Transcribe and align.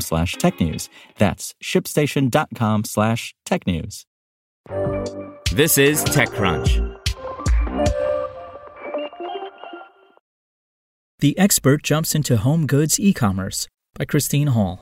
slash 0.00 0.36
technews. 0.36 0.88
That's 1.18 1.54
shipstation.com 1.62 2.84
slash 2.84 3.34
technews. 3.46 4.04
This 5.52 5.78
is 5.78 6.04
TechCrunch. 6.04 6.94
The 11.20 11.38
Expert 11.38 11.82
Jumps 11.82 12.14
into 12.14 12.36
Home 12.36 12.66
Goods 12.66 12.98
E-commerce 12.98 13.68
by 13.94 14.04
Christine 14.04 14.48
Hall. 14.48 14.80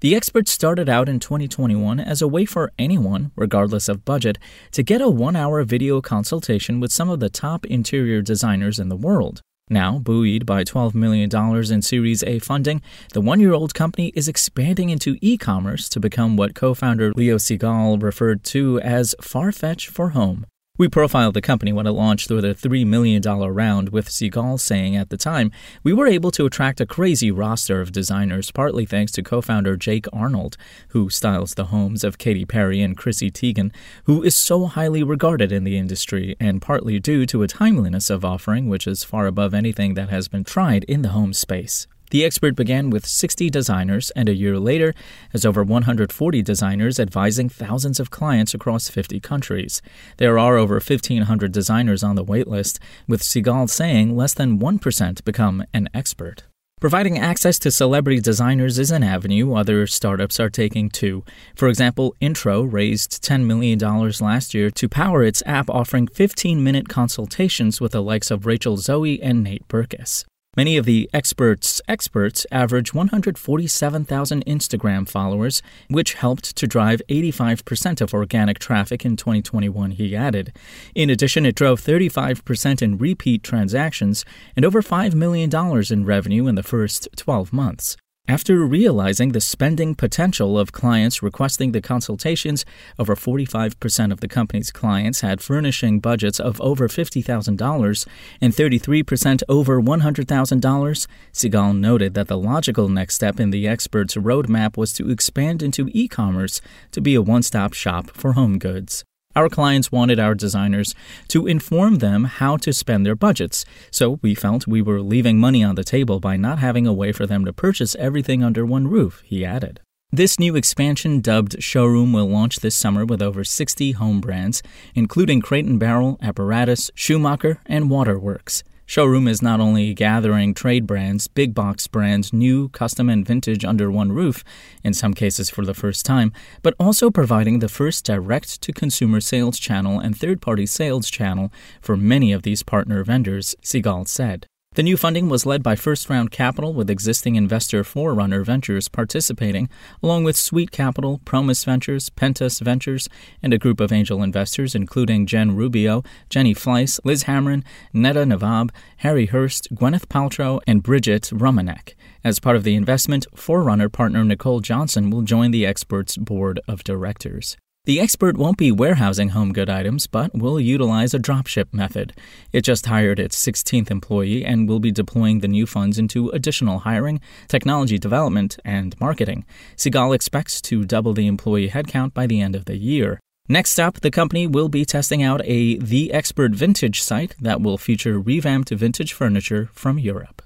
The 0.00 0.16
Expert 0.16 0.48
started 0.48 0.88
out 0.88 1.08
in 1.08 1.20
2021 1.20 2.00
as 2.00 2.20
a 2.20 2.26
way 2.26 2.44
for 2.44 2.72
anyone, 2.76 3.30
regardless 3.36 3.88
of 3.88 4.04
budget, 4.04 4.38
to 4.72 4.82
get 4.82 5.00
a 5.00 5.08
one 5.08 5.36
hour 5.36 5.62
video 5.62 6.00
consultation 6.00 6.80
with 6.80 6.90
some 6.90 7.08
of 7.08 7.20
the 7.20 7.30
top 7.30 7.64
interior 7.66 8.22
designers 8.22 8.80
in 8.80 8.88
the 8.88 8.96
world. 8.96 9.42
Now, 9.72 9.98
buoyed 9.98 10.44
by 10.44 10.64
$12 10.64 10.94
million 10.94 11.30
in 11.72 11.80
Series 11.80 12.22
A 12.24 12.40
funding, 12.40 12.82
the 13.14 13.22
one 13.22 13.40
year 13.40 13.54
old 13.54 13.72
company 13.72 14.12
is 14.14 14.28
expanding 14.28 14.90
into 14.90 15.16
e 15.22 15.38
commerce 15.38 15.88
to 15.88 15.98
become 15.98 16.36
what 16.36 16.54
co 16.54 16.74
founder 16.74 17.10
Leo 17.12 17.38
Seigal 17.38 18.02
referred 18.02 18.44
to 18.44 18.78
as 18.80 19.14
Farfetch 19.22 19.88
for 19.88 20.10
Home. 20.10 20.44
We 20.82 20.88
profiled 20.88 21.34
the 21.34 21.40
company 21.40 21.72
when 21.72 21.86
it 21.86 21.92
launched 21.92 22.28
with 22.28 22.44
a 22.44 22.56
$3 22.56 22.84
million 22.84 23.22
round, 23.22 23.90
with 23.90 24.08
Seigal 24.08 24.58
saying 24.58 24.96
at 24.96 25.10
the 25.10 25.16
time, 25.16 25.52
We 25.84 25.92
were 25.92 26.08
able 26.08 26.32
to 26.32 26.44
attract 26.44 26.80
a 26.80 26.86
crazy 26.86 27.30
roster 27.30 27.80
of 27.80 27.92
designers, 27.92 28.50
partly 28.50 28.84
thanks 28.84 29.12
to 29.12 29.22
co 29.22 29.40
founder 29.40 29.76
Jake 29.76 30.06
Arnold, 30.12 30.56
who 30.88 31.08
styles 31.08 31.54
the 31.54 31.66
homes 31.66 32.02
of 32.02 32.18
Katy 32.18 32.44
Perry 32.44 32.82
and 32.82 32.96
Chrissy 32.96 33.30
Teigen, 33.30 33.70
who 34.06 34.24
is 34.24 34.34
so 34.34 34.66
highly 34.66 35.04
regarded 35.04 35.52
in 35.52 35.62
the 35.62 35.78
industry, 35.78 36.34
and 36.40 36.60
partly 36.60 36.98
due 36.98 37.26
to 37.26 37.44
a 37.44 37.46
timeliness 37.46 38.10
of 38.10 38.24
offering 38.24 38.68
which 38.68 38.88
is 38.88 39.04
far 39.04 39.28
above 39.28 39.54
anything 39.54 39.94
that 39.94 40.08
has 40.08 40.26
been 40.26 40.42
tried 40.42 40.82
in 40.88 41.02
the 41.02 41.10
home 41.10 41.32
space. 41.32 41.86
The 42.12 42.26
expert 42.26 42.56
began 42.56 42.90
with 42.90 43.06
60 43.06 43.48
designers 43.48 44.10
and 44.10 44.28
a 44.28 44.34
year 44.34 44.58
later 44.58 44.92
has 45.30 45.46
over 45.46 45.64
140 45.64 46.42
designers 46.42 47.00
advising 47.00 47.48
thousands 47.48 47.98
of 47.98 48.10
clients 48.10 48.52
across 48.52 48.90
50 48.90 49.18
countries. 49.20 49.80
There 50.18 50.38
are 50.38 50.58
over 50.58 50.74
1,500 50.74 51.50
designers 51.50 52.02
on 52.02 52.16
the 52.16 52.24
waitlist, 52.24 52.80
with 53.08 53.22
Seigal 53.22 53.70
saying 53.70 54.14
less 54.14 54.34
than 54.34 54.58
1% 54.58 55.24
become 55.24 55.64
an 55.72 55.88
expert. 55.94 56.42
Providing 56.82 57.18
access 57.18 57.58
to 57.60 57.70
celebrity 57.70 58.20
designers 58.20 58.78
is 58.78 58.90
an 58.90 59.02
avenue 59.02 59.54
other 59.54 59.86
startups 59.86 60.38
are 60.38 60.50
taking 60.50 60.90
too. 60.90 61.24
For 61.56 61.68
example, 61.68 62.14
Intro 62.20 62.60
raised 62.60 63.24
$10 63.24 63.46
million 63.46 63.78
last 63.78 64.52
year 64.52 64.70
to 64.72 64.86
power 64.86 65.22
its 65.22 65.42
app 65.46 65.70
offering 65.70 66.08
15 66.08 66.62
minute 66.62 66.90
consultations 66.90 67.80
with 67.80 67.92
the 67.92 68.02
likes 68.02 68.30
of 68.30 68.44
Rachel 68.44 68.76
Zoe 68.76 69.22
and 69.22 69.42
Nate 69.42 69.66
Berkus. 69.66 70.26
Many 70.54 70.76
of 70.76 70.84
the 70.84 71.08
experts' 71.14 71.80
experts 71.88 72.44
average 72.52 72.92
147,000 72.92 74.44
Instagram 74.44 75.08
followers, 75.08 75.62
which 75.88 76.12
helped 76.12 76.54
to 76.56 76.66
drive 76.66 77.00
85% 77.08 78.02
of 78.02 78.12
organic 78.12 78.58
traffic 78.58 79.06
in 79.06 79.16
2021, 79.16 79.92
he 79.92 80.14
added. 80.14 80.54
In 80.94 81.08
addition, 81.08 81.46
it 81.46 81.54
drove 81.54 81.80
35% 81.80 82.82
in 82.82 82.98
repeat 82.98 83.42
transactions 83.42 84.26
and 84.54 84.66
over 84.66 84.82
$5 84.82 85.14
million 85.14 85.50
in 85.90 86.04
revenue 86.04 86.46
in 86.46 86.54
the 86.54 86.62
first 86.62 87.08
12 87.16 87.50
months. 87.54 87.96
After 88.28 88.64
realizing 88.64 89.32
the 89.32 89.40
spending 89.40 89.96
potential 89.96 90.56
of 90.56 90.70
clients 90.70 91.24
requesting 91.24 91.72
the 91.72 91.80
consultations, 91.80 92.64
over 92.96 93.16
45% 93.16 94.12
of 94.12 94.20
the 94.20 94.28
company's 94.28 94.70
clients 94.70 95.22
had 95.22 95.40
furnishing 95.40 95.98
budgets 95.98 96.38
of 96.38 96.60
over 96.60 96.86
$50,000 96.86 98.06
and 98.40 98.52
33% 98.52 99.42
over 99.48 99.82
$100,000. 99.82 101.06
Seigal 101.32 101.76
noted 101.76 102.14
that 102.14 102.28
the 102.28 102.38
logical 102.38 102.88
next 102.88 103.16
step 103.16 103.40
in 103.40 103.50
the 103.50 103.66
expert's 103.66 104.14
roadmap 104.14 104.76
was 104.76 104.92
to 104.92 105.10
expand 105.10 105.60
into 105.60 105.90
e 105.92 106.06
commerce 106.06 106.60
to 106.92 107.00
be 107.00 107.16
a 107.16 107.22
one 107.22 107.42
stop 107.42 107.72
shop 107.72 108.10
for 108.10 108.34
home 108.34 108.58
goods. 108.58 109.04
Our 109.34 109.48
clients 109.48 109.90
wanted 109.90 110.20
our 110.20 110.34
designers 110.34 110.94
to 111.28 111.46
inform 111.46 111.98
them 111.98 112.24
how 112.24 112.58
to 112.58 112.72
spend 112.72 113.06
their 113.06 113.14
budgets, 113.14 113.64
so 113.90 114.18
we 114.20 114.34
felt 114.34 114.66
we 114.66 114.82
were 114.82 115.00
leaving 115.00 115.38
money 115.38 115.64
on 115.64 115.74
the 115.74 115.84
table 115.84 116.20
by 116.20 116.36
not 116.36 116.58
having 116.58 116.86
a 116.86 116.92
way 116.92 117.12
for 117.12 117.26
them 117.26 117.44
to 117.46 117.52
purchase 117.52 117.94
everything 117.96 118.44
under 118.44 118.66
one 118.66 118.88
roof, 118.88 119.22
he 119.24 119.44
added. 119.44 119.80
This 120.14 120.38
new 120.38 120.54
expansion, 120.54 121.20
dubbed 121.20 121.62
Showroom, 121.62 122.12
will 122.12 122.28
launch 122.28 122.60
this 122.60 122.76
summer 122.76 123.06
with 123.06 123.22
over 123.22 123.44
60 123.44 123.92
home 123.92 124.20
brands, 124.20 124.62
including 124.94 125.40
Crate 125.40 125.78
Barrel, 125.78 126.18
Apparatus, 126.20 126.90
Schumacher, 126.94 127.62
and 127.64 127.88
Waterworks. 127.88 128.62
Showroom 128.92 129.26
is 129.26 129.40
not 129.40 129.58
only 129.58 129.94
gathering 129.94 130.52
trade 130.52 130.86
brands, 130.86 131.26
big 131.26 131.54
box 131.54 131.86
brands, 131.86 132.30
new, 132.30 132.68
custom, 132.68 133.08
and 133.08 133.24
vintage 133.26 133.64
under 133.64 133.90
one 133.90 134.12
roof, 134.12 134.44
in 134.84 134.92
some 134.92 135.14
cases 135.14 135.48
for 135.48 135.64
the 135.64 135.72
first 135.72 136.04
time, 136.04 136.30
but 136.60 136.74
also 136.78 137.10
providing 137.10 137.60
the 137.60 137.70
first 137.70 138.04
direct 138.04 138.60
to 138.60 138.70
consumer 138.70 139.22
sales 139.22 139.58
channel 139.58 139.98
and 139.98 140.14
third 140.14 140.42
party 140.42 140.66
sales 140.66 141.08
channel 141.08 141.50
for 141.80 141.96
many 141.96 142.32
of 142.32 142.42
these 142.42 142.62
partner 142.62 143.02
vendors, 143.02 143.56
Seigal 143.62 144.06
said. 144.06 144.46
The 144.74 144.82
new 144.82 144.96
funding 144.96 145.28
was 145.28 145.44
led 145.44 145.62
by 145.62 145.76
first 145.76 146.08
round 146.08 146.30
capital, 146.30 146.72
with 146.72 146.88
existing 146.88 147.36
investor 147.36 147.84
Forerunner 147.84 148.42
Ventures 148.42 148.88
participating, 148.88 149.68
along 150.02 150.24
with 150.24 150.34
Sweet 150.34 150.70
Capital, 150.70 151.20
Promise 151.26 151.64
Ventures, 151.64 152.08
Pentas 152.08 152.58
Ventures, 152.62 153.06
and 153.42 153.52
a 153.52 153.58
group 153.58 153.80
of 153.80 153.92
angel 153.92 154.22
investors 154.22 154.74
including 154.74 155.26
Jen 155.26 155.54
Rubio, 155.54 156.02
Jenny 156.30 156.54
Fleiss, 156.54 156.98
Liz 157.04 157.24
Hamren, 157.24 157.64
Netta 157.92 158.24
Navab, 158.24 158.70
Harry 158.98 159.26
Hurst, 159.26 159.68
Gwyneth 159.74 160.06
Paltrow, 160.06 160.62
and 160.66 160.82
Bridget 160.82 161.24
Romanek. 161.24 161.92
As 162.24 162.40
part 162.40 162.56
of 162.56 162.64
the 162.64 162.74
investment, 162.74 163.26
Forerunner 163.34 163.90
partner 163.90 164.24
Nicole 164.24 164.60
Johnson 164.60 165.10
will 165.10 165.20
join 165.20 165.50
the 165.50 165.66
expert's 165.66 166.16
board 166.16 166.60
of 166.66 166.82
directors. 166.82 167.58
The 167.84 167.98
expert 167.98 168.36
won't 168.36 168.58
be 168.58 168.70
warehousing 168.70 169.30
home 169.30 169.52
good 169.52 169.68
items, 169.68 170.06
but 170.06 170.32
will 170.32 170.60
utilize 170.60 171.14
a 171.14 171.18
dropship 171.18 171.74
method. 171.74 172.12
It 172.52 172.60
just 172.60 172.86
hired 172.86 173.18
its 173.18 173.36
16th 173.44 173.90
employee 173.90 174.44
and 174.44 174.68
will 174.68 174.78
be 174.78 174.92
deploying 174.92 175.40
the 175.40 175.48
new 175.48 175.66
funds 175.66 175.98
into 175.98 176.28
additional 176.28 176.78
hiring, 176.80 177.20
technology 177.48 177.98
development, 177.98 178.56
and 178.64 178.94
marketing. 179.00 179.44
Seigal 179.74 180.14
expects 180.14 180.60
to 180.62 180.84
double 180.84 181.12
the 181.12 181.26
employee 181.26 181.70
headcount 181.70 182.14
by 182.14 182.28
the 182.28 182.40
end 182.40 182.54
of 182.54 182.66
the 182.66 182.76
year. 182.76 183.18
Next 183.48 183.80
up, 183.80 184.00
the 184.00 184.12
company 184.12 184.46
will 184.46 184.68
be 184.68 184.84
testing 184.84 185.20
out 185.20 185.40
a 185.44 185.76
The 185.78 186.12
Expert 186.12 186.52
Vintage 186.52 187.02
site 187.02 187.34
that 187.40 187.60
will 187.60 187.78
feature 187.78 188.20
revamped 188.20 188.70
vintage 188.70 189.12
furniture 189.12 189.70
from 189.72 189.98
Europe. 189.98 190.40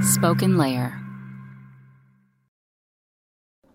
Spoken 0.00 0.56
Layer. 0.56 0.98